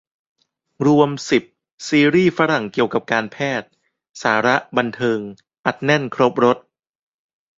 [0.85, 1.43] รวม สิบ
[1.87, 3.69] ซีรีส์ฝรั่งเกี่ยวกับการแพทย์
[4.23, 5.19] สาระ บันเทิง
[5.65, 6.57] อัดแน่นครบรส